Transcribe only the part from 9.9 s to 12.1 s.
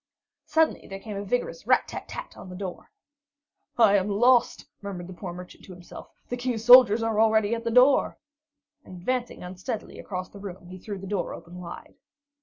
across the room, he threw the door open wide.